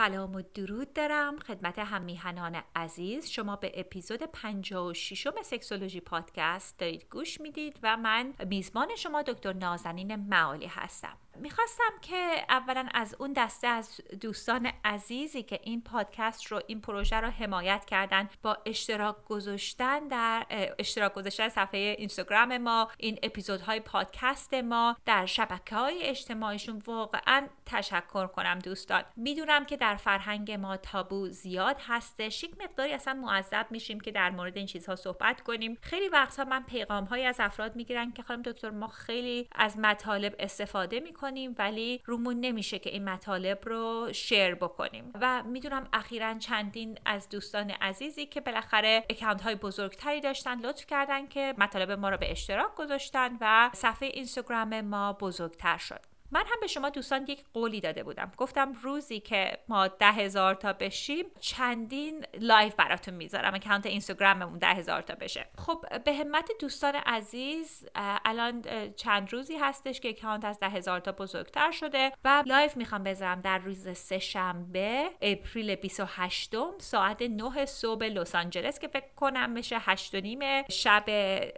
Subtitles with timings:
[0.00, 3.28] سلام و درود دارم خدمت همیهنان عزیز.
[3.28, 10.16] شما به اپیزود 56 سکسولوژی پادکست دارید گوش می‌دید و من میزبان شما دکتر نازنین
[10.16, 11.16] معالی هستم.
[11.36, 17.16] می‌خواستم که اولا از اون دسته از دوستان عزیزی که این پادکست رو این پروژه
[17.16, 20.46] رو حمایت کردن با اشتراک گذاشتن در
[20.78, 26.82] اشتراک گذاشتن صفحه اینستاگرام ما این اپیزودهای پادکست ما در شبکه های اجتماعیشون.
[26.86, 29.02] واقعا تشکر کنم دوستان.
[29.16, 34.30] می‌دونم که در فرهنگ ما تابو زیاد هستش یک مقداری اصلا معذب میشیم که در
[34.30, 35.78] مورد این چیزها صحبت کنیم.
[35.82, 40.34] خیلی وقتها من پیغام های از افراد می‌گیرن که خانم دکتر ما خیلی از مطالب
[40.38, 45.12] استفاده می‌کنیم ولی رومون نمیشه که این مطالب رو share بکنیم.
[45.20, 51.26] و می‌دونم اخیرا چندین از دوستان عزیزی که بالاخره account های بزرگتری داشتن لطف کردن
[51.26, 56.09] که مطالب ما رو به اشتراک گذاشتن و صفحه اینستاگرام ما بزرگتر شد.
[56.32, 58.32] من هم به شما دوستان یک قولی داده بودم.
[58.36, 63.54] گفتم روزی که ما ده هزار تا بشیم چندین live براتون می‌ذارم.
[63.54, 65.46] account اینستاگراممون ده هزار تا بشه.
[65.58, 67.88] خب به همت دوستان عزیز
[68.24, 68.62] الان
[68.96, 73.40] چند روزی هستش که account از ده هزار تا بزرگتر شده و live می‌خوام بذارم
[73.40, 79.76] در روز سه شنبه April 28 ساعت 9 صبح لس آنجلس که فکر کنم میشه
[79.80, 81.04] 8 نیم شب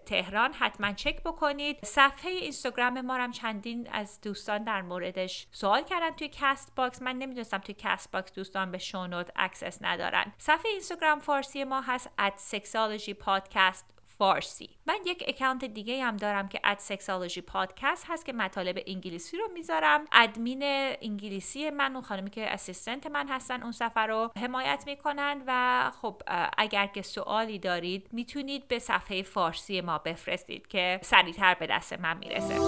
[0.06, 0.52] تهران.
[0.52, 1.78] حتما چک بکنید.
[1.84, 7.58] صفحه اینستاگرام ما هم چندین از دوستان در موردش سوال کردن توی Castbox من نمی‌دونستم
[7.58, 10.32] توی Castbox دوستان به show note access ندارن.
[10.38, 13.84] صفحه اینستاگرام فارسی ما هست at sexology podcast
[14.18, 14.70] فارسی.
[14.86, 19.48] من یک account دیگه هم دارم که at sexology podcast هست که مطالب انگلیسی رو
[19.54, 20.04] می‌ذارم.
[20.12, 20.60] ادمین
[21.02, 26.22] انگلیسی من اون خانمی که assistant من هستن اون صفحه رو حمایت می‌کنن و خب
[26.58, 32.18] اگر که سوالی دارید می‌تونید به صفحه فارسی ما بفرستید که سریعتر به دست من
[32.18, 32.58] می‌رسه.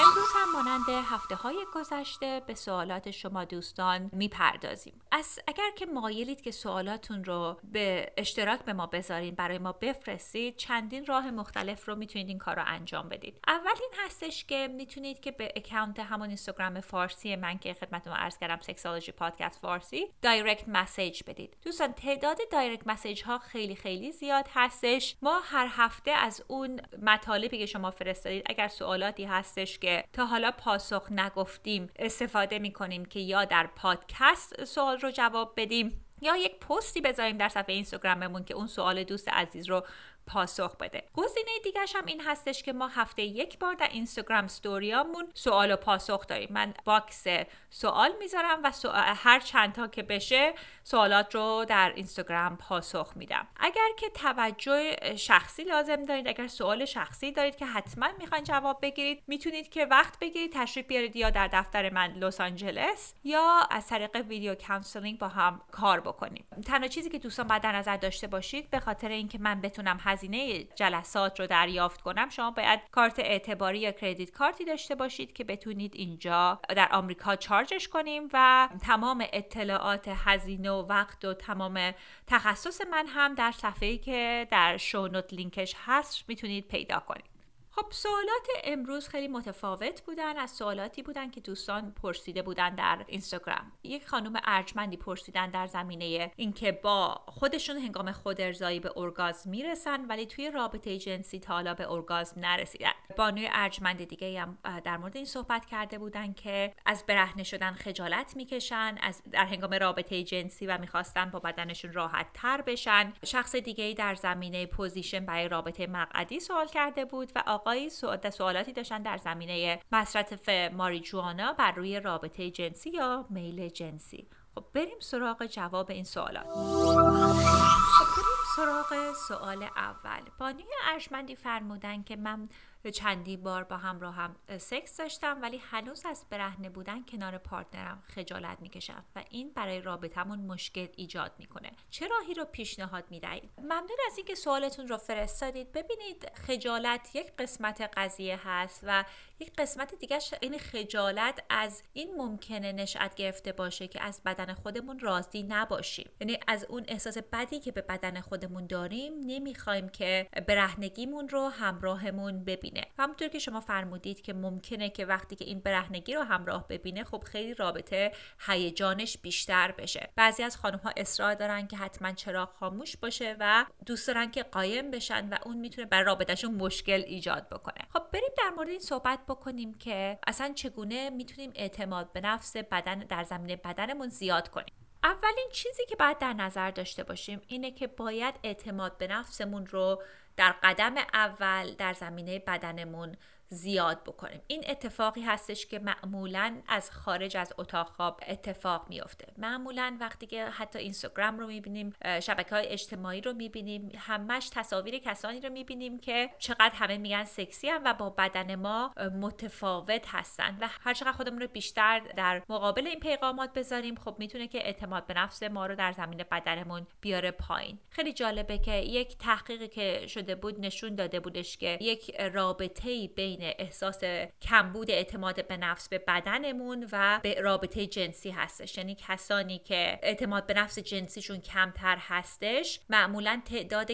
[0.00, 5.00] امروز هم مانند هفته های گذشته به سوالات شما دوستان می‌پردازیم.
[5.12, 10.56] از اگر که مایلید که سوالاتون رو به اشتراک به ما بذارین برای ما بفرستید
[10.56, 13.40] چندین راه مختلف رو می‌تونید این کار رو انجام بدید.
[13.48, 18.58] اولین هستش که می‌تونید که به account همون اینستاگرام فارسی من که خدمتتون عرض کردم
[18.60, 21.56] sexology podcast فارسی direct message بدید.
[21.62, 25.16] دوستان تعداد direct message ها خیلی خیلی زیاد هستش.
[25.22, 30.50] ما هر هفته از اون مطالبی که شما فرستادید اگر سوالاتی هستش که تا حالا
[30.50, 37.00] پاسخ نگفتیم استفاده می‌کنیم که یا در پادکست سوال رو جواب بدیم یا یک پستی
[37.00, 39.82] بذاریم در صفحه اینستاگراممون که اون سوال دوست عزیز رو
[40.28, 41.02] پاسخ بده.
[41.14, 45.76] گزینه دیگرش هم این هستش که ما هفته یک بار در اینستاگرام ستوریامون سوال و
[45.76, 46.48] پاسخ داریم.
[46.50, 47.24] من box
[47.70, 48.72] سوال می‌ذارم و
[49.14, 53.46] هر چند تا که بشه سوالات رو در اینستاگرام پاسخ میدم.
[53.56, 59.22] اگر که توجه شخصی لازم دارید اگر سوال شخصی دارید که حتما می‌خواین جواب بگیرید
[59.26, 64.16] می‌تونید که وقت بگیرید تشریف بیارید یا در دفتر من لس آنجلس یا از طریق
[64.16, 66.46] video counseling با هم کار بکنیم.
[66.66, 70.64] تنها چیزی که دوستان باید در نظر داشته باشید به خاطر اینکه من بتونم هزینه
[70.64, 75.44] جلسات رو دریافت کنم شما باید کارت اعتباری یا credit card ی داشته باشید که
[75.44, 81.94] بتونید اینجا در آمریکا charge ش کنیم و تمام اطلاعات هزینه و وقت و تمام
[82.26, 87.37] تخصص من هم در صفحه‌ای که در show note لینکش هست می‌تونید پیدا کنید.
[87.78, 93.72] خب سوالات امروز خیلی متفاوت بودن از سوالاتی بودن که دوستان پرسیده بودن در اینستاگرام.
[93.82, 100.04] یک خانم ارجمندی پرسیدن در زمینه اینکه با خودشون هنگام خود ارضایی به ارگازم می‌رسن
[100.04, 102.92] ولی توی رابطه جنسی تا حالا به ارگازم نرسیدن.
[103.16, 108.36] بانوی ارجمند دیگه هم در مورد این صحبت کرده بودن که از برهنه شدن خجالت
[108.36, 113.12] می‌کشن از در هنگام رابطه جنسی و می‌خواستن با بدنشون راحت تر بشن.
[113.24, 117.90] شخص دیگه در زمینه position برای رابطه مقعدی سوال کرده بود و آقا آقای
[118.30, 124.28] سوالاتی داشتن در زمینه مصرف ماریجوانا بر روی رابطه جنسی یا میل جنسی.
[124.54, 126.46] خب بریم سراغ جواب این سوالات.
[126.46, 130.20] خب بریم سراغ سوال اول.
[130.38, 132.48] بانی ارشمندی فرمودن که من
[132.90, 138.60] چندی بار با همراه هم سکس داشتم ولی هنوز از برهنه بودن کنار پارتنرم خجالت
[138.60, 141.70] می‌کشم و این برای رابطمون مشکل ایجاد می‌کنه.
[141.90, 145.72] چه راهی رو پیشنهاد می‌دهید؟ ممنون از اینکه سوالتون رو فرستادید.
[145.72, 149.04] ببینید خجالت یک قسمت قضیه هست و
[149.40, 154.98] یک قسمت دیگه این خجالت از این ممکنه نشأت گرفته باشه که از بدن خودمون
[154.98, 156.10] راضی نباشیم.
[156.20, 162.44] یعنی از اون احساس بدی که به بدن خودمون داریم نمی‌خوایم که برهنگیمون رو همراهمون
[162.44, 162.77] ببینه.
[162.98, 167.04] و همونطور که شما فرمودید که ممکنه که وقتی که این برهنگی رو همراه ببینه
[167.04, 168.12] خب خیلی رابطه
[168.46, 170.10] هیجانش بیشتر بشه.
[170.16, 174.42] بعضی از خانم ها اصرار دارن که حتما چراغ خاموش باشه و دوست دارن که
[174.42, 177.88] قایم بشن و اون می‌تونه بر رابطهشون مشکل ایجاد بکنه.
[177.92, 182.98] خب بریم در مورد این صحبت بکنیم که اصلا چگونه می‌تونیم اعتماد به نفس بدن
[182.98, 184.74] در زمینه بدنمون زیاد کنیم.
[185.04, 190.02] اولین چیزی که باید در نظر داشته باشیم اینه که باید اعتماد به نفسمون رو
[190.38, 193.16] در قدم اول در زمینه بدنمون
[193.50, 194.40] زیاد بکنیم.
[194.46, 199.26] این اتفاقی هستش که معمولا از خارج از اتاق خواب اتفاق میافته.
[199.38, 201.92] معمولا وقتی که حتی اینستاگرام رو می‌بینیم
[202.22, 207.68] شبکه های اجتماعی رو می‌بینیم همش تصاویر کسانی رو می‌بینیم که چقدر همه میگن سکسی
[207.68, 212.86] هم و با بدن ما متفاوت هستن و هر چقدر خودمون رو بیشتر در مقابل
[212.86, 217.30] این پیغامات بذاریم خب می‌تونه که اعتماد به نفس ما رو در زمین بدنمون بیاره
[217.30, 217.78] پایین.
[217.90, 223.37] خیلی جالبه که یک تحقیقی که شده بود نشون داده بودش که یک رابطه بین
[223.40, 224.00] احساس
[224.42, 228.78] کمبود اعتماد به نفس به بدنمون و به رابطه جنسی هستش.
[228.78, 233.90] یعنی کسانی که اعتماد به نفس جنسیشون کمتر هستش معمولا تعداد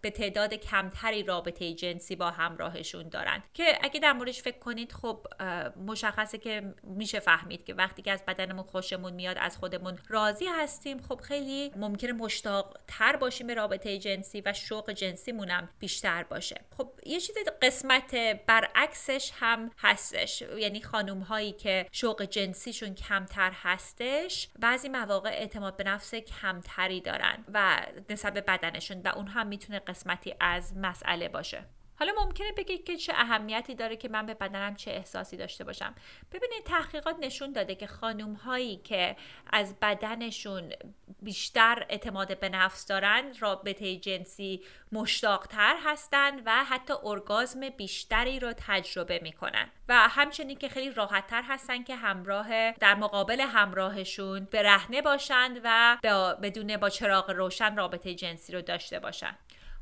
[0.00, 3.42] به تعداد کمتری رابطه جنسی با همراهشون دارن.
[3.54, 5.26] که اگه در موردش فکر کنید خب
[5.86, 11.02] مشخصه که میشه فهمید که وقتی که از بدنمون خوشمون میاد از خودمون راضی هستیم
[11.02, 16.60] خب خیلی ممکنه مشتاق تر باشیم به رابطه جنسی و شوق جنسیمون بیشتر باشه.
[16.78, 18.14] خب یه چیز قسمت
[18.46, 20.42] بر برعکسش هم هستش.
[20.42, 27.44] یعنی خانوم هایی که شوق جنسیشون کمتر هستش بعضی مواقع اعتماد به نفس کمتری دارن
[27.54, 27.80] و
[28.10, 31.64] نسبت به بدنشون و اون هم می‌تونه قسمتی از مسئله باشه.
[32.00, 35.94] حالا ممکنه بگید که چه اهمیتی داره که من به بدنم چه احساسی داشته باشم.
[36.32, 39.16] ببینید تحقیقات نشون داده که خانوم هایی که
[39.52, 40.72] از بدنشون
[41.22, 44.62] بیشتر اعتماد به نفس دارن رابطه جنسی
[44.92, 49.68] مشتاقتر هستند و حتی ارگازم بیشتری رو تجربه می‌کنن.
[49.88, 55.96] و همچنین که خیلی راحتتر هستن که همراه در مقابل همراهشون به رهنه باشند و
[56.42, 59.36] بدون با چراغ روشن رابطه جنسی رو داشته باشن.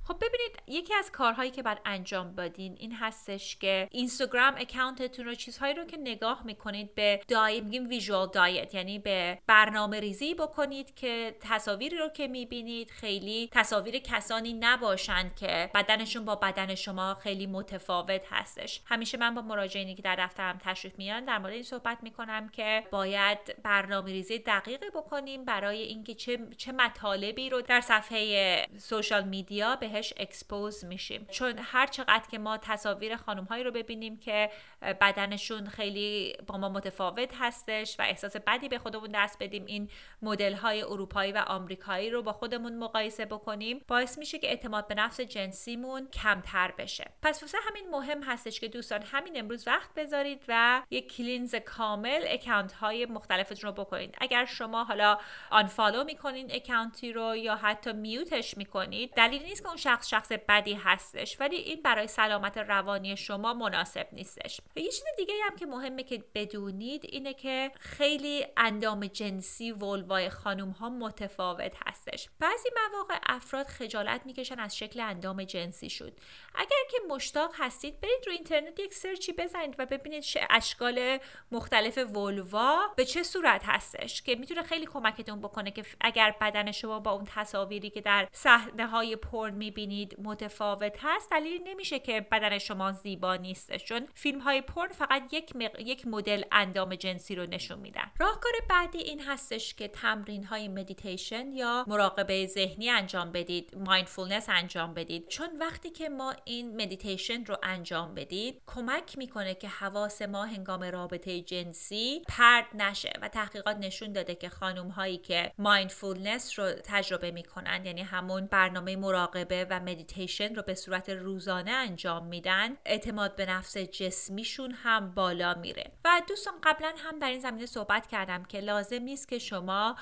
[0.08, 5.34] خب ببینید یکی از کارهایی که باید انجام بدین این هستش که اینستاگرام اکانتتون رو
[5.34, 10.94] چیزهایی رو که نگاه می‌کنید به دای میگیم ویژوال دایت یعنی به برنامه ریزی بکنید
[10.94, 17.46] که تصاویری رو که می‌بینید خیلی تصاویر کسانی نباشند که بدنشون با بدن شما خیلی
[17.46, 18.81] متفاوت هستش.
[18.84, 22.84] همیشه من با مراجعینی که در دفترم تشریف میان در مورد این صحبت می‌کنم که
[22.90, 29.76] باید برنامه ریزی دقیقی بکنیم برای اینکه چه چه مطالبی رو در صفحه social media
[29.76, 31.27] به بهش expose میشیم.
[31.31, 34.50] چون هر چقدر که ما تصاویر خانم هایی رو ببینیم که
[34.83, 39.91] بدنشون خیلی با ما متفاوت هستش و احساس بدی به خودمون دست بدیم این
[40.23, 44.95] مدل های اروپایی و آمریکایی رو با خودمون مقایسه بکنیم باعث میشه که اعتماد به
[44.95, 47.11] نفس جنسیمون کمتر بشه.
[47.23, 52.25] پس واسه همین مهم هستش که دوستان همین امروز وقت بذارید و یک cleanse کامل
[52.26, 54.15] account های مختلفتون رو بکنید.
[54.21, 55.19] اگر شما حالا
[55.50, 60.75] آنفالو می‌کنین اکانتی رو یا حتی میوتش می‌کنید دلیل نیست که اون شخص شخص بدی
[60.75, 64.61] هستش ولی این برای سلامت روانی شما مناسب نیستش.
[64.76, 70.70] یه چیز دیگه هم که مهمه که بدونید اینه که خیلی اندام جنسی ولوای خانوم
[70.70, 72.29] ها متفاوت هستش.
[72.40, 76.12] بعضی مواقع افراد خجالت می‌کشن از شکل اندام جنسی شد.
[76.54, 81.18] اگر که مشتاق هستید برید رو اینترنت یک سرچی بزنید و ببینید اشکال
[81.52, 87.00] مختلف ولوا به چه صورت هستش که می‌تونه خیلی کمکتون بکنه که اگر بدن شما
[87.00, 91.30] با اون تصاویری که در صحنه های پرن می‌بینید متفاوت هست.
[91.30, 96.42] دلیل نمیشه که بدن شما زیبا نیستش چون فیلم های پرن فقط یک, یک مدل
[96.52, 98.11] اندام جنسی رو نشون میدن.
[98.18, 104.94] راهکار بعدی این هستش که تمرین های مدیتیشن یا مراقبه ذهنی انجام بدید mindfulness انجام
[104.94, 105.28] بدید.
[105.28, 110.82] چون وقتی که ما این مدیتیشن رو انجام بدید کمک می‌کنه که حواس ما هنگام
[110.82, 117.30] رابطه جنسی پرت نشه و تحقیقات نشون داده که خانم هایی که mindfulness رو تجربه
[117.30, 123.47] می‌کنن یعنی همون برنامه مراقبه و مدیتیشن رو به صورت روزانه انجام میدن اعتماد به
[123.47, 125.93] نفس جسمیشون هم بالا میره.
[126.05, 129.97] و دوستان قبلا هم در این زمینه صحبت کردم که لازم نیست که شما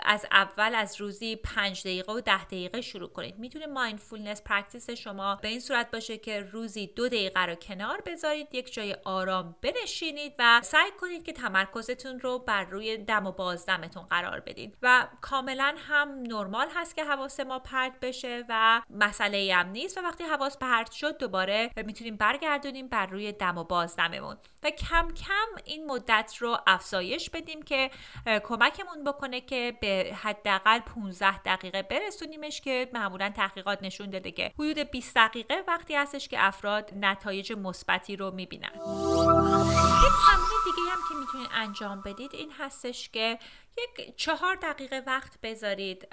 [0.00, 3.38] از اول از روزی پنج دقیقه و ده دقیقه شروع کنید.
[3.38, 8.54] می‌تونه mindfulness practice شما به این صورت باشه که روزی دو دقیقه رو کنار بذارید
[8.54, 14.02] یک جای آرام بنشینید و سعی کنید که تمرکزتون رو بر روی دم و بازدمتون
[14.02, 14.76] قرار بدید.
[14.82, 20.00] و کاملا هم نرمال هست که حواس ما پرت بشه و مسئله هم نیست و
[20.00, 25.62] وقتی حواس پرت شد دوباره می‌تونیم برگردونیم بر روی دم و بازدممون و کم کم
[25.64, 27.90] این مدت رو افزایش بدیم که
[28.44, 34.78] کمکمون بکنه که به حداقل 15 دقیقه برسونیمش که معمولا تحقیقات نشون داده که حدود
[34.78, 38.70] 20 دقیقه وقتی هستش که افراد نتایج مثبتی رو می‌بینن.
[38.74, 43.38] یک تمرین دیگه هم که می‌تونید انجام بدید این هستش که
[43.78, 46.08] یک چهار دقیقه وقت بذارید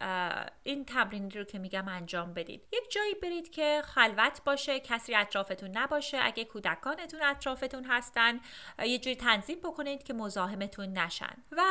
[0.63, 2.67] این تمرین رو که میگم انجام بدید.
[2.73, 6.17] یک جایی برید که خلوت باشه کسی اطرافتون نباشه.
[6.21, 8.39] اگه کودکانتون اطرافتون هستن
[8.85, 11.43] یه جوری تنظیم بکنید که مزاحمتون نشن.
[11.51, 11.61] و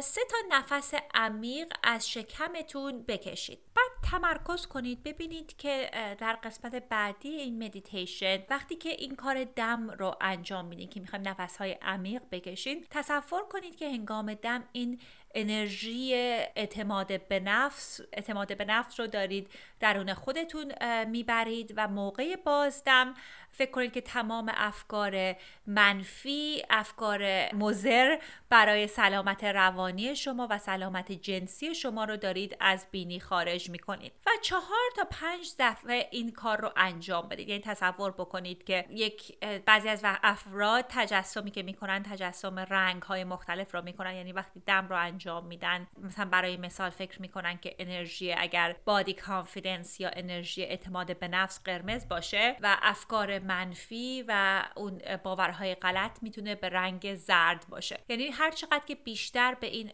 [0.00, 3.58] سه تا نفس عمیق از شکمتون بکشید.
[3.74, 9.90] بعد تمرکز کنید ببینید که در قسمت بعدی این مدیتیشن وقتی که این کار دم
[9.90, 15.00] رو انجام میدین که می‌خوایم نفس های عمیق بکشید تصور کنید که هنگام دم این
[15.36, 16.14] انرژی
[16.56, 19.50] اعتماد به نفس اعتماد به نفس رو دارید
[19.80, 20.72] درون خودتون
[21.04, 23.14] می‌برید و موقع بازدم
[23.56, 25.34] فکر کنید که تمام افکار
[25.66, 28.16] منفی افکار مزر
[28.50, 34.12] برای سلامت روانی شما و سلامت جنسی شما رو دارید از بینی خارج می‌کنید.
[34.26, 37.48] و چهار تا پنج دفعه این کار رو انجام بدید.
[37.48, 43.74] یعنی تصور بکنید که یک بعضی از افراد تجسمی که می‌کنن تجسم رنگ های مختلف
[43.74, 44.14] رو می‌کنن.
[44.14, 49.12] یعنی وقتی دم رو انجام میدن مثلا برای مثال فکر می‌کنن که انرژی اگر بادی
[49.12, 56.22] کانفیدنس یا انرژی اعتماد به نفس قرمز باشه و افکار منفی و اون باورهای غلط
[56.22, 58.00] می‌تونه به رنگ زرد باشه.
[58.08, 59.92] یعنی هر چقدر که بیشتر به این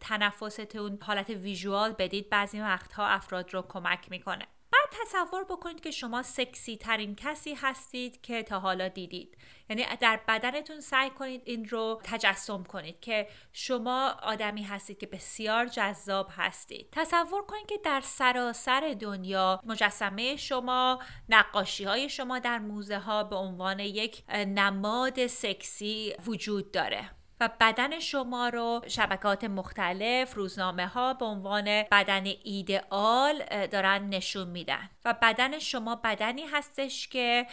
[0.00, 4.46] تنفستون حالت ویژوال بدید بعضی وقتها افراد رو کمک می‌کنه.
[4.92, 9.36] تصور بکنید که شما سکسی ترین کسی هستید که تا حالا دیدید.
[9.68, 15.66] یعنی در بدنتون سعی کنید این رو تجسم کنید که شما آدمی هستید که بسیار
[15.66, 16.88] جذاب هستید.
[16.92, 23.36] تصور کنید که در سراسر دنیا مجسمه شما نقاشی های شما در موزه ها به
[23.36, 27.19] عنوان یک نماد سکسی وجود داره.
[27.40, 34.90] و بدن شما رو شبکات مختلف روزنامه ها به عنوان بدن ایدئال دارن نشون میدن.
[35.04, 37.46] و بدن شما بدنی هستش که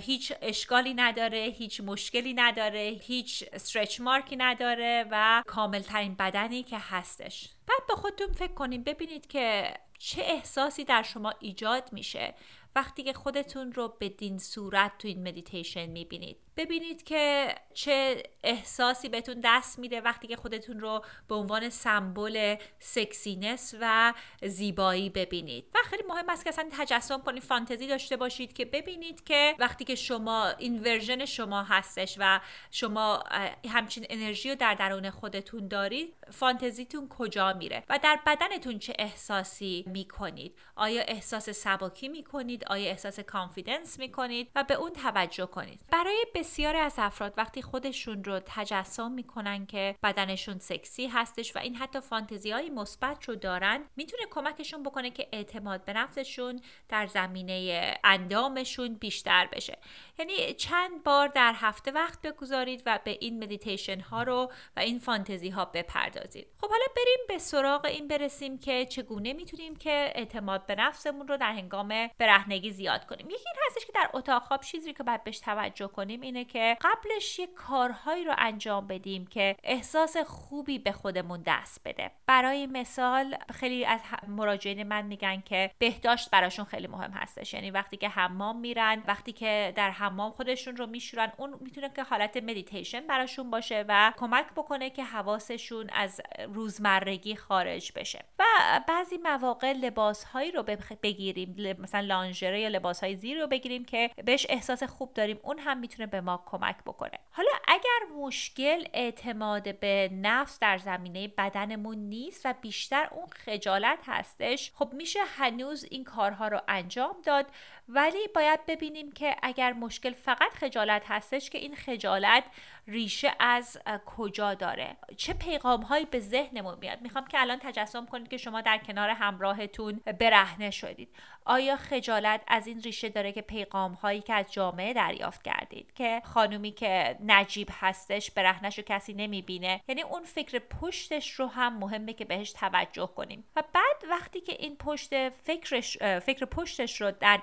[0.00, 6.62] هیچ اشکالی نداره هیچ مشکلی نداره هیچ stretch mark ی نداره و کامل ترین بدنی
[6.62, 7.48] که هستش.
[7.66, 12.34] بعد به خودتون فکر کنید ببینید که چه احساسی در شما ایجاد میشه.
[12.76, 16.36] وقتی که خودتون رو بدین صورت تو این مدیتیشن می‌بینید.
[16.56, 23.74] ببینید که چه احساسی بهتون دست میده وقتی که خودتون رو به عنوان سمبل sexiness
[23.80, 25.64] و زیبایی ببینید.
[25.74, 29.84] و خیلی مهم است که اصلا تجسم کنید فانتزی داشته باشید که ببینید که وقتی
[29.84, 32.40] که شما این version شما هستش و
[32.70, 33.24] شما
[33.68, 39.84] همچین انرژی رو در درون خودتون دارید فانتزیتون کجا میره و در بدنتون چه احساسی
[39.86, 45.80] می‌کنید؟ آیا احساس سباکی می‌کنید؟ آیا احساس کانفیدنس می‌کنید؟ و به اون توجه کنید.
[45.90, 51.76] برای بسیاری از افراد وقتی خودشون رو تجسم می‌کنن که بدنشون سکسی هستش و این
[51.76, 57.94] حتی فانتزی های مثبت رو دارن می‌تونه کمکشون بکنه که اعتماد به نفسشون در زمینه
[58.04, 59.78] اندامشون بیشتر بشه.
[60.20, 64.98] یعنی چند بار در هفته وقت بگذارید و به این مدیتیشن ها رو و این
[64.98, 66.46] فانتزی ها بپردازید.
[66.60, 71.36] خب حالا بریم به سراغ این برسیم که چگونه می‌تونیم که اعتماد به نفسمون رو
[71.36, 73.26] در هنگام برهنگی زیاد کنیم.
[73.26, 76.76] یکی این هستش که در اتاق خواب چیزی که باید بهش توجه کنیم اینه که
[76.80, 82.10] قبلش یک کارهایی رو انجام بدیم که احساس خوبی به خودمون دست بده.
[82.26, 87.54] برای مثال خیلی از مراجعین من میگن که بهداشت براشون خیلی مهم هستش.
[87.54, 91.32] یعنی وقتی که حمام میرن وقتی که در خودشون رو میشورن.
[91.36, 97.92] اون می‌تونه که حالت مدیتیشن براشون باشه و کمک بکنه که حواسشون از روزمرگی خارج
[97.94, 98.24] بشه.
[98.38, 98.44] و
[98.88, 100.62] بعضی مواقع لباس هایی رو
[101.02, 101.76] بگیریم.
[101.78, 105.40] مثلا لانژره یا لباس های زیر رو بگیریم که بهش احساس خوب داریم.
[105.42, 107.18] اون هم می‌تونه به ما کمک بکنه.
[107.30, 114.72] حالا اگر مشکل اعتماد به نفس در زمینه بدنمون نیست و بیشتر اون خجالت هستش
[114.74, 117.46] خب میشه هنوز این کارها رو انجام داد.
[117.88, 122.44] ولی باید ببینیم که اگر مشکل فقط خجالت هستش که این خجالت
[122.86, 128.28] ریشه از کجا داره؟ چه پیغام هایی به ذهنمون میاد؟ می‌خوام که الان تجسم کنید
[128.28, 131.08] که شما در کنار همراهتون برهنه شدید.
[131.44, 136.22] آیا خجالت از این ریشه داره که پیغام هایی که از جامعه دریافت کردید که
[136.24, 142.12] خانومی که نجیب هستش برهنش رو کسی نمی‌بینه؟ یعنی اون فکر پشتش رو هم مهمه
[142.12, 143.44] که بهش توجه کنیم.
[143.56, 147.40] و بعد وقتی که این پشت فکرش فکر پشتش رو در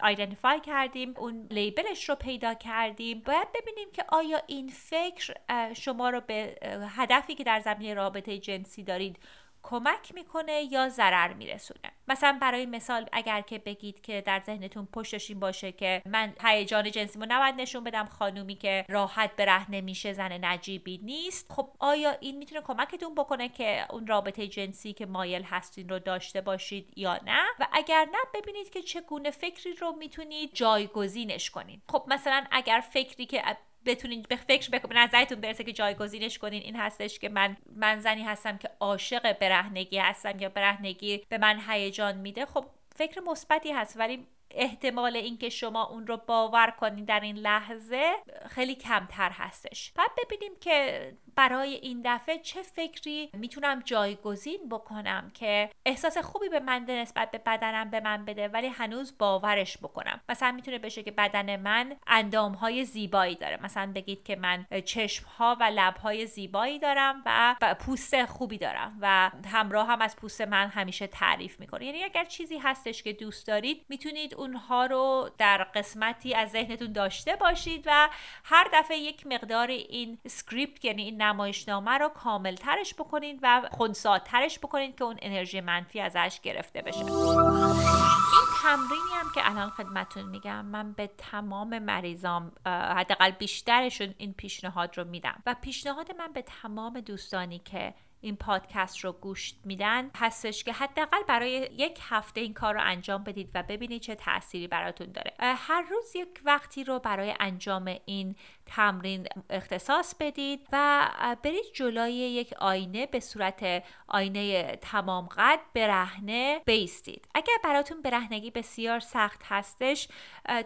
[0.00, 5.34] آیدنتیفای کردیم اون لیبلش رو پیدا کردیم باید ببینیم که آیا این فکر
[5.74, 6.58] شما رو به
[6.96, 9.18] هدفی که در زمینه رابطه جنسی دارید
[9.62, 15.30] کمک می‌کنه یا ضرر میرسونه؟ مثلا برای مثال اگر که بگید که در ذهنتون پشتش
[15.30, 20.44] این باشه که من هیجان جنسیمو نباید نشون بدم خانومی که راحت برهنه میشه زن
[20.44, 25.88] نجیبی نیست خب آیا این می‌تونه کمکتون بکنه که اون رابطه جنسی که مایل هستین
[25.88, 31.50] رو داشته باشید یا نه؟ و اگر نه ببینید که چگونه فکری رو می‌تونید جایگزینش
[31.50, 33.42] کنید خب مثلا اگر فکری که
[33.86, 38.22] بتونین به فکر به نظرتون برسه که جایگزینش کنین این هستش که من من زنی
[38.22, 42.64] هستم که عاشق برهنگی هستم یا برهنگی به من هیجان میده خب
[42.96, 48.12] فکر مثبتی هست ولی احتمال اینکه شما اون رو باور کنید در این لحظه
[48.48, 49.92] خیلی کمتر هستش.
[49.96, 56.60] بعد ببینیم که برای این دفعه چه فکری می‌تونم جایگزین بکنم که احساس خوبی به
[56.60, 60.20] من نسبت به بدنم به من بده ولی هنوز باورش بکنم.
[60.28, 63.62] مثلا می‌تونه بشه که بدن من اندام های زیبایی داره.
[63.62, 68.98] مثلا بگید که من چشم ها و لب های زیبایی دارم و پوست خوبی دارم
[69.00, 71.84] و همراه هم از پوست من همیشه تعریف می‌کنه.
[71.84, 77.36] یعنی اگر چیزی هستش که دوست دارید می‌تونید اونها رو در قسمتی از ذهنتون داشته
[77.36, 78.08] باشید و
[78.44, 84.58] هر دفعه یک مقدار این سکریپت یعنی این نمایشنامه رو کامل ترش بکنید و خونساترش
[84.58, 87.04] بکنید که اون انرژی منفی ازش گرفته بشه.
[87.04, 94.98] این تمرینی هم که الان خدمتون میگم من به تمام مریضام حداقل بیشترشون این پیشنهاد
[94.98, 95.42] رو میدم.
[95.46, 101.22] و پیشنهاد من به تمام دوستانی که این پادکست رو گوش میدن هستش که حداقل
[101.28, 105.32] برای یک هفته این کار رو انجام بدید و ببینید چه تأثیری براتون داره.
[105.38, 111.08] هر روز یک وقتی رو برای انجام این تمرین اختصاص بدید و
[111.42, 117.28] برید جلوی یک آینه به صورت آینه تمام قد برهنه بیستید.
[117.34, 120.08] اگر براتون برهنگی بسیار سخت هستش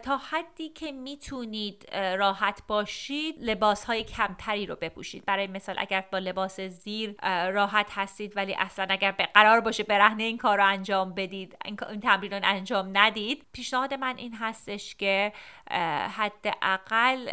[0.03, 5.25] تا حدی که می‌تونید راحت باشید لباس های کمتری رو بپوشید.
[5.25, 7.15] برای مثال اگر با لباس زیر
[7.51, 11.99] راحت هستید ولی اصلا اگر به قرار باشه برهنه این کار رو انجام بدید این
[11.99, 15.33] تمرین رو انجام ندید پیشنهاد من این هستش که
[16.17, 17.29] حداقل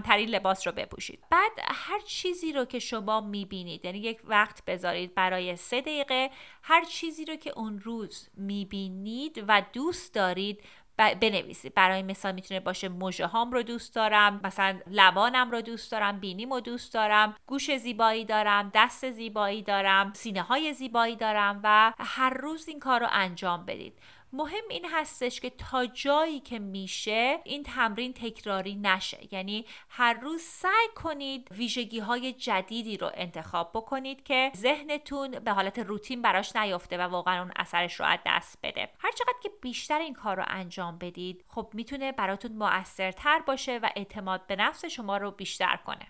[0.00, 1.24] کمترین لباس رو بپوشید.
[1.30, 6.30] بعد هر چیزی رو که شما می‌بینید یعنی یک وقت بذارید برای سه دقیقه
[6.62, 10.62] هر چیزی رو که اون روز می‌بینید و دوست دارید
[10.96, 11.74] بنویسید.
[11.74, 16.52] برای مثال می‌تونه باشه موژه هام رو دوست دارم مثلا لبانم رو دوست دارم بینیم
[16.52, 22.30] رو دوست دارم گوش زیبایی دارم دست زیبایی دارم سینه های زیبایی دارم و هر
[22.30, 23.98] روز این کار رو انجام بدید.
[24.32, 29.18] مهم این هستش که تا جایی که میشه این تمرین تکراری نشه.
[29.30, 35.78] یعنی هر روز سعی کنید ویژگی های جدیدی رو انتخاب بکنید که ذهنتون به حالت
[35.78, 38.88] روتین براش نیفته و واقعا اون اثرش رو از دست بده.
[38.98, 43.88] هر چقدر که بیشتر این کار رو انجام بدید خب می‌تونه براتون موثرتر باشه و
[43.96, 46.06] اعتماد به نفس شما رو بیشتر کنه.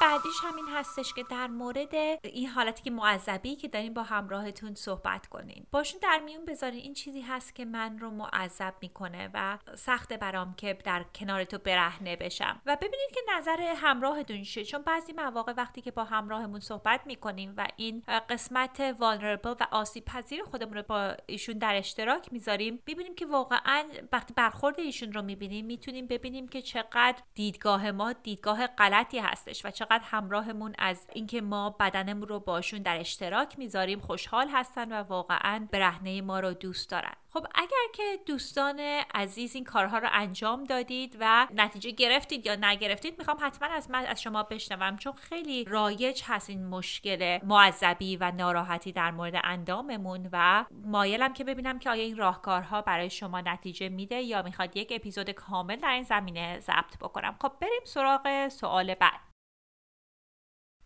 [0.00, 5.26] بعدیش همین هستش که در مورد این حالتی که معذبی که دارین با همراهتون صحبت
[5.26, 10.12] کنین باشون در میون بذارین این چیزی هست که من رو معذب می‌کنه و سخت
[10.12, 12.62] برام که در کنار تو برهنه بشم.
[12.66, 17.54] و ببینید که نظر همراهتون چیه چون بعضی مواقع وقتی که با همراهمون صحبت می‌کنیم
[17.56, 23.14] و این قسمت والنربل و آسیب پذیر خودمون رو با ایشون در اشتراک می‌ذاریم ببینیم
[23.14, 29.18] که واقعا وقتی برخورد ایشون رو می‌بینیم می‌تونیم ببینیم که چقدر دیدگاه ما دیدگاه غلطی
[29.18, 34.92] هستش و چقدر همراهمون از اینکه ما بدنمون رو باشون در اشتراک می‌ذاریم خوشحال هستن
[34.92, 37.12] و واقعا برهنه ما رو دوست دارن.
[37.32, 38.80] خب اگر که دوستان
[39.14, 44.06] عزیز این کارها رو انجام دادید و نتیجه گرفتید یا نگرفتید می‌خوام حتما از من
[44.06, 50.28] از شما بشنوم چون خیلی رایج هست این مشکل معذبی و ناراحتی در مورد انداممون
[50.32, 54.92] و مایلم که ببینم که آیا این راهکارها برای شما نتیجه میده یا می‌خواد یک
[54.96, 57.36] اپیزود کامل در این زمینه ضبط بکنم.
[57.42, 59.25] خب بریم سراغ سوال بعد.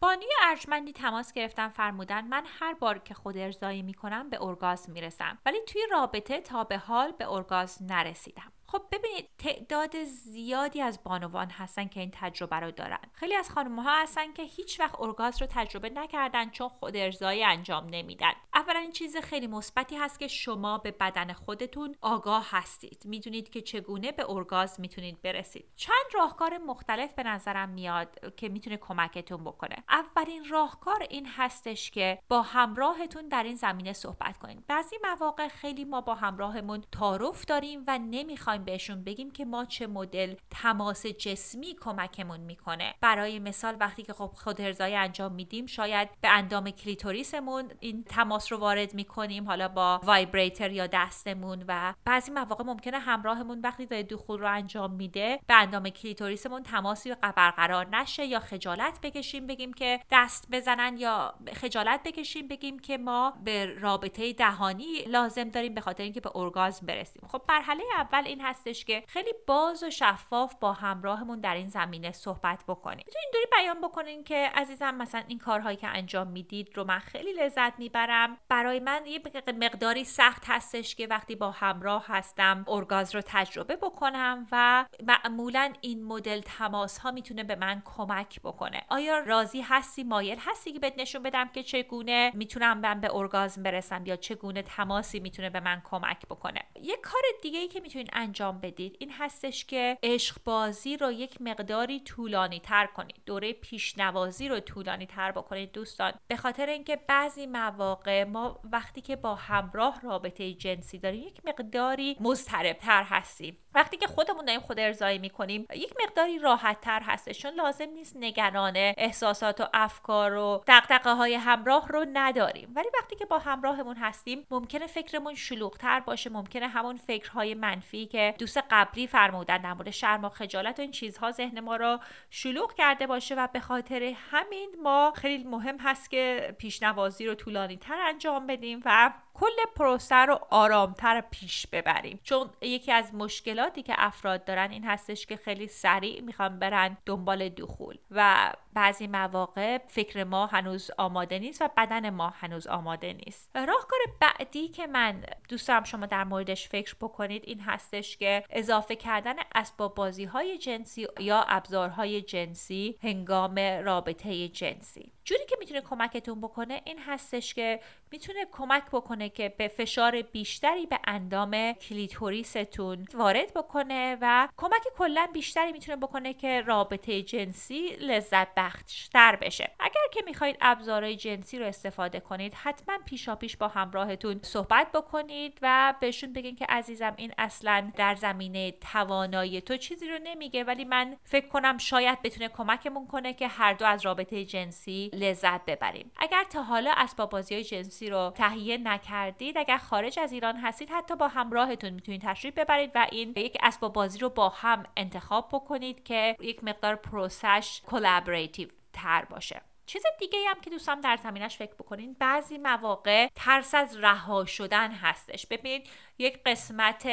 [0.03, 5.39] بانی ارجمندی تماس گرفتن فرمودن من هر بار که خود ارزایی می‌کنم به ارگازم می‌رسم.
[5.47, 8.53] ولی توی رابطه تا به حال به ارگازم نرسیدم.
[8.73, 12.99] خب ببینید تعداد زیادی از بانوان هستن که این تجربه رو دارن.
[13.13, 17.45] خیلی از خانم ها هستن که هیچ وقت ارگاز رو تجربه نکردن چون خود ارزایی
[17.45, 18.33] انجام نمیدن.
[18.55, 23.03] اولا این چیز خیلی مثبتی هست که شما به بدن خودتون آگاه هستید.
[23.05, 25.65] می‌دونید که چگونه به ارگاسم می‌تونید برسید.
[25.77, 29.77] چند راهکار مختلف به نظرم میاد که می‌تونه کمکتون بکنه.
[29.89, 35.85] اولین راهکار این هستش که با همراهتون در این زمینه صحبت کنید بعضی مواقع خیلی
[35.85, 41.77] ما با همراهمون تعارف داریم و نمی‌خوایم بهشون بگیم که ما چه مدل تماس جسمی
[41.81, 42.95] کمکمون می‌کنه.
[43.01, 48.53] برای مثال وقتی که خب خود ارضایی انجام میدیم شاید به اندام کلیتوریسمون این تماس
[48.53, 54.03] رو وارد می‌کنیم حالا با vibrator یا دستمون و بعضی مواقع ممکنه همراهمون وقتی داره
[54.03, 60.01] دخول رو انجام میده به اندام کلیتوریسمون تماسی برقرار نشه یا خجالت بکشیم بگیم که
[60.11, 66.03] دست بزنن یا خجالت بکشیم بگیم که ما به رابطه دهانی لازم داریم به خاطر
[66.03, 67.23] اینکه به ارگازم برسیم.
[67.29, 72.13] خب مرحله اول این هستش که خیلی باز و شفاف با همراهمون در این زمینه
[72.13, 73.05] صحبت بکنیم.
[73.07, 77.33] می‌تونین اینطوری بیان بکنین که عزیزم مثلا این کارهایی که انجام می‌دید رو من خیلی
[77.33, 78.37] لذت می‌برم.
[78.49, 79.23] برای من یه
[79.61, 86.05] مقداری سخت هستش که وقتی با همراه هستم ارگاز رو تجربه بکنم و معمولا این
[86.05, 88.83] مدل تماس ها می‌تونه به من کمک بکنه.
[88.89, 93.63] آیا راضی هستی؟ مایل هستی که بهت نشون بدم که چگونه می‌تونم من به ارگازم
[93.63, 98.11] برسم یا چگونه تماسی می‌تونه به من کمک بکنه؟ یه کار دیگه ای که می‌تونید
[98.13, 98.97] انجام بدید.
[98.99, 103.21] این هستش که عشق بازی رو یک مقداری طولانی تر کنید.
[103.27, 106.13] دوره پیشنوازی رو طولانی تر بکنید دوستان.
[106.29, 112.17] به خاطر اینکه بعضی مواقع ما وقتی که با همراه رابطه جنسی داریم یک مقداری
[112.21, 113.57] مضطرب تر هستیم.
[113.75, 117.39] وقتی که خودمون داریم خود ارزایی می‌کنیم یک مقداری راحت تر هستش.
[117.39, 122.73] چون لازم نیست نگران احساسات و افکار و دقدقه های همراه رو نداریم.
[122.77, 126.31] ولی وقتی که با همراهمون هستیم ممکنه فکرمون شلوغتر باشه.
[126.31, 130.91] ممکنه همون فکرهای منفی که دوست قبلی فرمودن در مورد شرم و خجالت و این
[130.91, 131.99] چیزها ذهن ما رو
[132.31, 137.77] شلوغ کرده باشه و به خاطر همین ما خیلی مهم هست که پیشنوازی رو طولانی
[137.77, 142.21] تر انجام بدیم و کل پروسه رو آرامتر پیش ببریم.
[142.23, 147.49] چون یکی از مشکلاتی که افراد دارن این هستش که خیلی سریع می‌خوان برن دنبال
[147.49, 153.51] دخول و بعضی مواقع فکر ما هنوز آماده نیست و بدن ما هنوز آماده نیست.
[153.55, 158.97] راهکار بعدی که من دوست دارم شما در موردش فکر بکنید این هستش که اضافه
[158.97, 165.13] کردن اسباب بازی های جنسی یا ابزارهای جنسی هنگام رابطه جنسی.
[165.31, 167.81] جوری که می‌تونه کمکتون بکنه این هستش که
[168.13, 175.29] می‌تونه کمک بکنه که به فشار بیشتری به اندام کلیتوریستون وارد بکنه و کمک کلا
[175.33, 179.71] بیشتری می‌تونه بکنه که رابطه جنسی لذت بخشتر بشه.
[179.81, 185.59] اگر که می‌خواید ابزارهای جنسی رو استفاده کنید حتما پیشا پیش با همراهتون صحبت بکنید
[185.63, 190.85] و بهشون بگین که عزیزم این اصلا در زمینه توانایی تو چیزی رو نمیگه ولی
[190.85, 196.13] من فکر کنم شاید بتونه کمکمون کنه که هر دو از رابطه جنسی لذت ببریم.
[196.17, 200.91] اگر تا حالا اسباب بازی های جنسی رو تهیه نکردید اگر خارج از ایران هستید
[200.91, 205.49] حتی با همراهتون می‌تونید تشریف ببرید و این یک اسباب بازی رو با هم انتخاب
[205.53, 209.63] بکنید که یک مقدار process ش collaborative تر باشه.
[209.87, 214.91] چیز دیگه هم که دوستم در زمینش فکر بکنین بعضی مواقع ترس از رها شدن
[214.91, 215.47] هستش.
[215.47, 215.89] ببینید
[216.21, 217.09] یک قسمت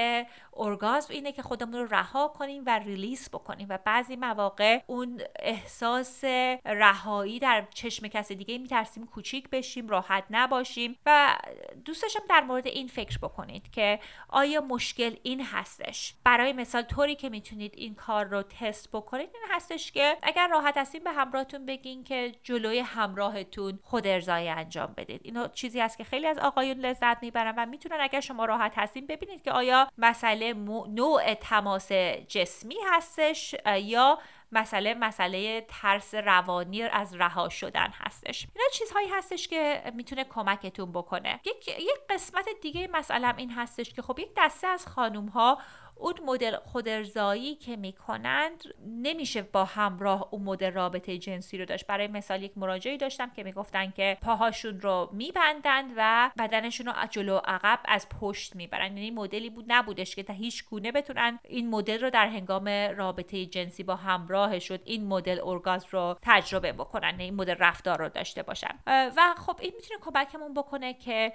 [0.57, 3.67] ارگازم اینه که خودمون رو رها کنیم و ریلیس بکنیم.
[3.69, 6.23] و بعضی مواقع اون احساس
[6.65, 10.97] رهایی در چشم کسی دیگه میترسیم کوچیک بشیم راحت نباشیم.
[11.05, 11.37] و
[11.85, 17.29] دوستشم در مورد این فکر بکنید که آیا مشکل این هستش؟ برای مثال طوری که
[17.29, 22.03] می‌تونید این کار رو تست بکنید این هستش که اگر راحت هستیم به همراهتون بگین
[22.03, 25.21] که جلوی همراهتون خود ارزایی انجام بدید.
[25.23, 29.07] اینو چیزی هست که خیلی از آقایون لذت می‌برن و می‌تونن اگر شما راحت هستین
[29.15, 30.53] ببینید که آیا مسئله
[30.87, 31.91] نوع تماس
[32.27, 34.19] جسمی هستش یا
[34.51, 38.47] مسئله مسئله ترس روانی از رها شدن هستش.
[38.55, 41.39] اینا چیزهایی هستش که می‌تونه کمکتون بکنه.
[41.45, 45.57] یک, یک قسمت دیگه مسئله این هستش که خب یک دسته از خانوم ها
[45.99, 51.87] اون مدل خودارضایی که می‌کنند نمیشه با همراه اون مدل رابطه جنسی رو داشت.
[51.87, 57.37] برای مثال یک مراجعی داشتم که می‌گفتن که پاهاشون رو میبندند و بدنشون رو جلو
[57.37, 58.97] عقب از پشت می‌برن.
[58.97, 63.45] یعنی مدلی بود نبودش که تا هیچ گونه بتونن این مدل رو در هنگام رابطه
[63.45, 68.43] جنسی با همراهشون این مدل ارگاسم رو تجربه بکنن یعنی این مدل رفتار رو داشته
[68.43, 68.79] باشن.
[68.87, 71.33] و خب این می‌تونه کمکمون بکنه که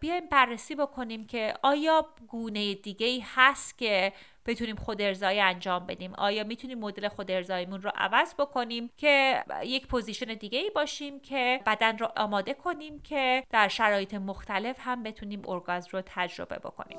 [0.00, 4.12] بیایم بررسی بکنیم که آیا گونه دیگه ای هست که که
[4.46, 6.14] بتونیم خود ارضایی انجام بدیم.
[6.14, 11.60] آیا می‌تونیم مدل خود ارضاییمون رو عوض بکنیم که یک position دیگه ای باشیم که
[11.66, 16.98] بدن رو آماده کنیم که در شرایط مختلف هم بتونیم ارگاسم رو تجربه بکنیم؟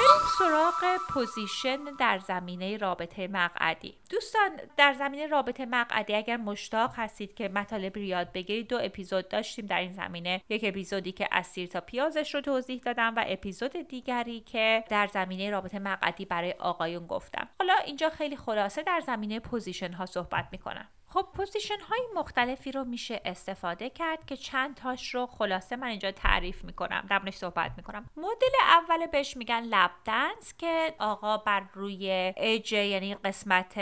[0.00, 3.94] بریم سراغ position در زمینه رابطه مقعدی.
[4.10, 9.28] دوستان در زمینه رابطه مقعدی اگر مشتاق هستید که مطالب رو یاد بگیرید دو اپیزود
[9.28, 10.42] داشتیم در این زمینه.
[10.48, 15.06] یک اپیزودی که از سیر تا پیازش رو توضیح دادم و اپیزود دیگری که در
[15.06, 17.48] زمینه رابطه مقعدی برای آقایون گفتم.
[17.58, 20.88] حالا اینجا خیلی خلاصه در زمینه position ها صحبت می‌کنم.
[21.12, 26.12] خب position های مختلفی رو میشه استفاده کرد که چند تاش رو خلاصه من اینجا
[26.12, 28.10] تعریف می‌کنم در صحبت می‌کنم.
[28.16, 33.80] مدل اول بهش میگن lap dance که آقا بر روی اج یعنی قسمت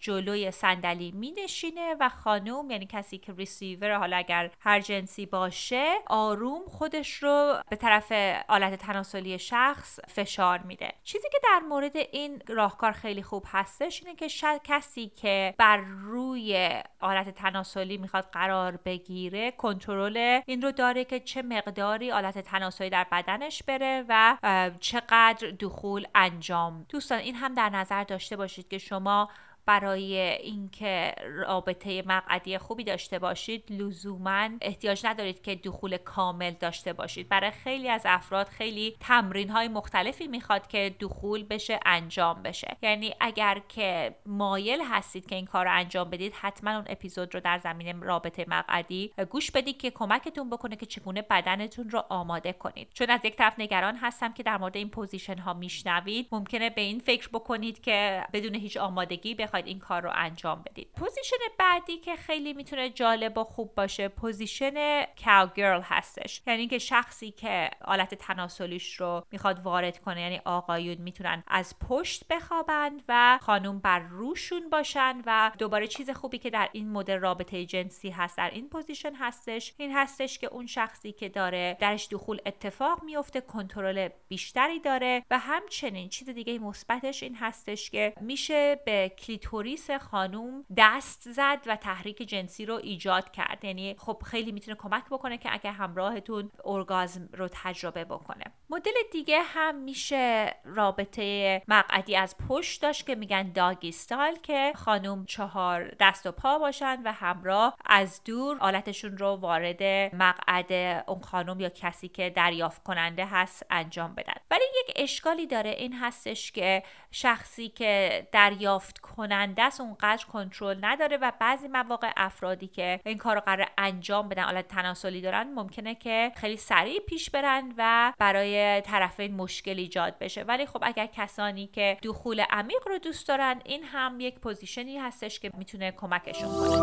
[0.00, 6.62] جلوی صندلی مینشینه و خانوم یعنی کسی که ریسیور حالا اگر هر جنسی باشه آروم
[6.68, 8.12] خودش رو به طرف
[8.48, 10.92] آلت تناسلی شخص فشار میده.
[11.04, 14.28] چیزی که در مورد این راهکار خیلی خوب هستش اینه که
[14.64, 16.69] کسی که بر روی
[17.00, 23.06] آلت تناسلی می‌خواد قرار بگیره کنترل این رو داره که چه مقداری آلت تناسلی در
[23.12, 24.36] بدنش بره و
[24.80, 26.86] چقدر دخول انجام.
[26.88, 29.28] دوستان این هم در نظر داشته باشید که شما
[29.66, 31.14] برای اینکه
[31.46, 37.28] رابطه مقعدی خوبی داشته باشید لزوما احتیاج ندارید که دخول کامل داشته باشید.
[37.28, 42.76] برای خیلی از افراد خیلی تمرین های مختلفی می‌خواد که دخول بشه انجام بشه.
[42.82, 47.40] یعنی اگر که مایل هستید که این کار رو انجام بدید حتما اون اپیزود رو
[47.40, 52.88] در زمینه رابطه مقعدی گوش بدید که کمکتون بکنه که چگونه بدنتون رو آماده کنید.
[52.94, 56.28] چون از یک طرف نگران هستم که در مورد این position ها میشنوید.
[56.32, 60.88] ممکنه به این فکر بکنید که بدون هیچ آمادگی بخواید این کار رو انجام بدید.
[60.96, 66.42] position بعدی که خیلی می‌تونه جالب و خوب باشه position cowgirl هستش.
[66.46, 72.24] یعنی که شخصی که آلت تناسلیش رو می‌خواد وارد کنه یعنی آقایون می‌تونن از پشت
[72.30, 77.66] بخوابند و خانم بر روشون باشن و دوباره چیز خوبی که در این مدل رابطه
[77.66, 79.74] جنسی هست در این position هستش.
[79.76, 85.38] این هستش که اون شخصی که داره درش دخول اتفاق میفته کنترل بیشتری داره و
[85.38, 92.16] همچنین چیز دیگه مثبتش این هستش که میشه به کلیتوریس خانوم دست زد و تحریک
[92.16, 93.64] جنسی رو ایجاد کرد.
[93.64, 98.44] یعنی خب خیلی می‌تونه کمک بکنه که اگه همراهتون ارگاسم رو تجربه بکنه.
[98.70, 105.24] مدل دیگه هم میشه رابطه مقعدی از پشت داشت که میگن doggy style که خانوم
[105.24, 109.82] چهار دست و پا باشن و همراه از دور آلتشون رو وارد
[110.14, 110.72] مقعد
[111.08, 114.34] اون خانوم یا کسی که دریافت کننده هست انجام بدن.
[114.50, 121.16] ولی یک اشکالی داره این هستش که شخصی که دریافت کننده است اونقدر کنترل نداره
[121.16, 125.94] و بعضی مواقع افرادی که این کار رو قرار انجام بدن آلت تناسلی دارن ممکنه
[125.94, 130.42] که خیلی سریع پیش برن و برای طرفین مشکل ایجاد بشه.
[130.42, 134.98] ولی خب اگر کسانی که دخول عمیق رو دوست دارن این هم یک position ی
[134.98, 136.76] هستش که می‌تونه کمکشون کنه.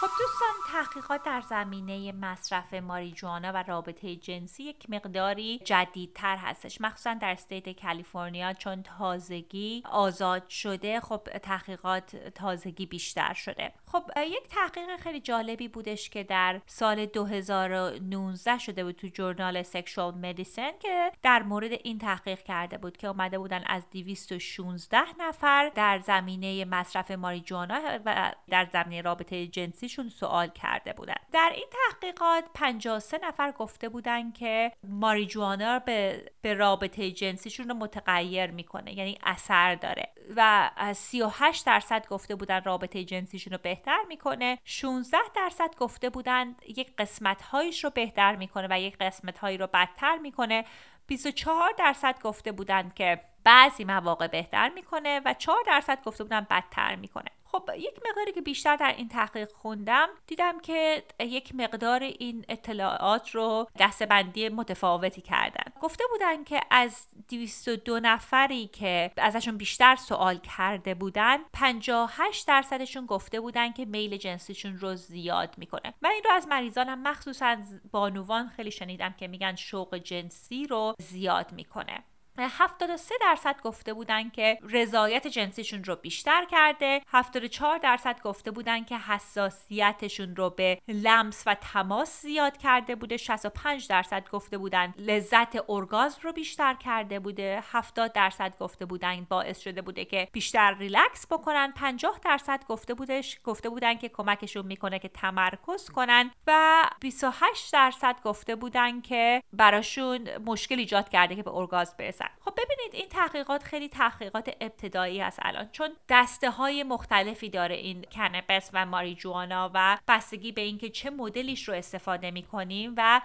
[0.00, 6.80] خب دوستان تحقیقات در زمینه مصرف ماریجوانا و رابطه جنسی یک مقداری جدیدتر هستش.
[6.80, 13.72] مخصوصا در استیت کالیفرنیا چون تازگی آزاد شده خب تحقیقات تازگی بیشتر شده.
[13.86, 20.14] خب یک تحقیق خیلی جالبی بودش که در سال 2019 شده بود تو جورنال سکشوال
[20.14, 25.98] مدیسن که در مورد این تحقیق کرده بود که اومده بودن از 216 نفر در
[25.98, 31.14] زمینه مصرف ماریجوانا و در زمینه رابطه جنسی ازشون سوال کرده بودن.
[31.32, 38.50] در این تحقیقات 53 نفر گفته بودن که ماریجوانا به, به رابطه جنسیشون رو متغیر
[38.50, 40.08] می‌کنه یعنی اثر داره.
[40.36, 44.58] و از 38 درصد گفته بودن رابطه جنسیشون رو بهتر می‌کنه.
[44.64, 49.66] 16 درصد گفته بودن یک قسمت هایش رو بهتر می‌کنه و یک قسمت هایی رو
[49.66, 50.64] بدتر می‌کنه.
[51.06, 56.96] 24 درصد گفته بودن که بعضی مواقع بهتر می‌کنه و 4 درصد گفته بودن بدتر
[56.96, 57.30] می‌کنه.
[57.52, 63.30] خب یک مقداری که بیشتر در این تحقیق خوندم دیدم که یک مقدار این اطلاعات
[63.30, 65.72] رو دستبندی متفاوتی کردن.
[65.80, 73.40] گفته بودن که از 202 نفری که ازشون بیشتر سوال کرده بودن 58 درصدشون گفته
[73.40, 75.94] بودن که میل جنسیشون رو زیاد می‌کنه.
[76.02, 77.56] من این رو از مریضانم مخصوصا
[77.90, 82.04] بانوان خیلی شنیدم که میگن شوق جنسی رو زیاد می‌کنه.
[82.38, 87.02] 73 درصد گفته بودن که رضایت جنسیشون رو بیشتر کرده.
[87.06, 93.16] 74 درصد گفته بودن که حساسیتشون رو به لمس و تماس زیاد کرده بوده.
[93.16, 97.62] 65 درصد گفته بودن لذت ارگازم رو بیشتر کرده بوده.
[97.72, 101.72] 70 درصد گفته بودن باعث شده بوده که بیشتر ریلکس بکنن.
[101.76, 108.16] 50 درصد گفته بودش گفته بودن که کمکشون می‌کنه که تمرکز کنن و 28 درصد
[108.24, 112.29] گفته بودن که براشون مشکل ایجاد کرده که به ارگازم برسن.
[112.44, 115.68] خب ببینید این تحقیقات خیلی تحقیقات ابتدایی هست الان.
[115.72, 121.68] چون دسته های مختلفی داره این کنبس و ماریجوانا و بستگی به اینکه چه مدلیش
[121.68, 123.20] رو استفاده می‌کنیم و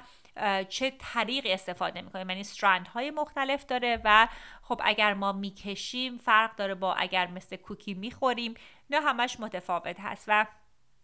[0.70, 2.30] چه طریقی استفاده می‌کنیم.
[2.30, 4.28] یعنی استرند های مختلف داره و
[4.62, 8.54] خب اگر ما می‌کشیم فرق داره با اگر مثل کوکی می‌خوریم
[8.89, 10.26] نه همش متفاوت هست.
[10.28, 10.46] و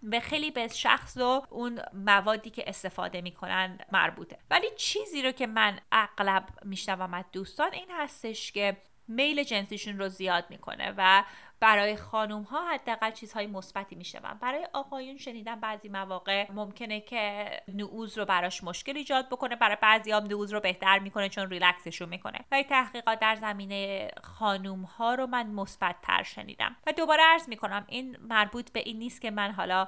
[0.03, 4.37] به خیلی به شخص و اون موادی که استفاده می‌کنن مربوطه.
[4.49, 10.09] ولی چیزی رو که من اغلب میشنوم از دوستان این هستش که میل جنسیشون رو
[10.09, 11.23] زیاد می‌کنه و
[11.61, 18.17] برای خانم ها حداقل چیزهای مثبتی میشنوم برای آقایون شنیدم بعضی مواقع ممکنه که نعوز
[18.17, 19.55] رو براش مشکل ایجاد بکنه.
[19.55, 22.39] برای بعضی هم نعوز رو بهتر می‌کنه چون ریلکسشون می‌کنه.
[22.51, 26.75] و تحقیقات در زمینه خانم ها رو من مثبت تر شنیدم.
[26.87, 29.87] و دوباره عرض می‌کنم این مربوط به این نیست که من حالا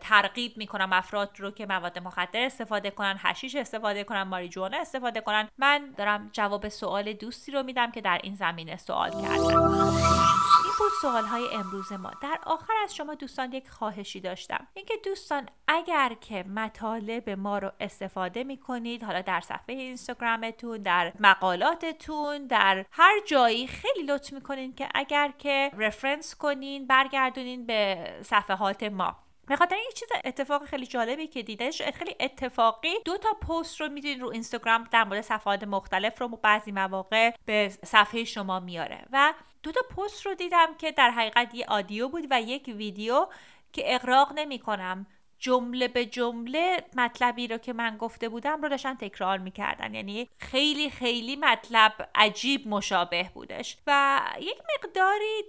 [0.00, 5.48] ترغیب می‌کنم افراد رو که مواد مخدر استفاده کنن هشیش استفاده کنن ماریجوانا استفاده کنن.
[5.58, 11.24] من دارم جواب سوال دوستی رو میدم که در این زمینه سوال کردن بود سوال
[11.24, 12.10] های امروز ما.
[12.22, 14.66] در آخر از شما دوستان یک خواهشی داشتم.
[14.74, 21.12] اینکه دوستان اگر که مطالب ما رو استفاده می کنید حالا در صفحه اینستاگرامتون در
[21.20, 28.82] مقالاتتون در هر جایی خیلی لطف می‌کنین که اگر که رفرنس کنین برگردونین به صفحات
[28.82, 29.16] ما.
[29.48, 32.94] به خاطر یک چیز اتفاق خیلی جالبی که دیدش خیلی اتفاقی.
[33.04, 37.68] دو تا پست رو می‌دونید رو اینستاگرام در مورد صفحات مختلف رو بعضی مواقع به
[37.68, 39.04] صفحه شما میاره.
[39.12, 43.26] و دو تا پست رو دیدم که در حقیقت یه آدیو بود و یک ویدیو
[43.72, 45.06] که اقراق نمی کنم
[45.38, 49.94] جمله به جمله مطلبی رو که من گفته بودم رو داشتن تکرار می‌کردن.
[49.94, 53.76] یعنی خیلی خیلی مطلب عجیب مشابه بودش.
[53.86, 55.44] و یک مقداری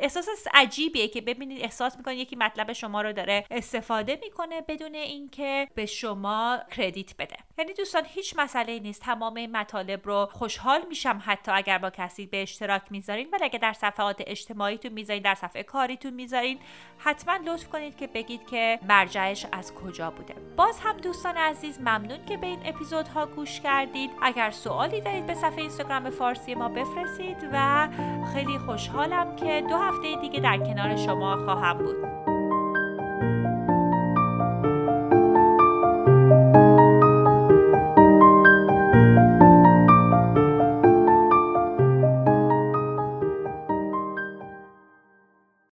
[0.00, 5.68] احساس عجیبیه که ببینید احساس می‌کنید یکی مطلب شما رو داره استفاده می‌کنه بدون اینکه
[5.74, 7.36] به شما کردیت بده.
[7.58, 9.02] یعنی دوستان هیچ مسئله نیست.
[9.02, 13.28] تمام مطالب رو خوشحال میشم حتی اگر با کسی به اشتراک می‌ذارین.
[13.32, 16.58] ولی اگر در صفحات اجتماعیتون می‌ذارین در صفحه کاریتون می‌ذارین
[16.98, 20.34] حتما لطف کنید که بگید که مرجعش از کجا بوده.
[20.56, 24.10] باز هم دوستان عزیز ممنون که به این اپیزودها گوش کردید.
[24.22, 27.88] اگر سوالی دارید به صفحه اینستاگرام فارسی ما بفرستید و
[28.34, 31.96] خیلی خوشحالم که دو هفته دیگه در کنار شما خواهم بود.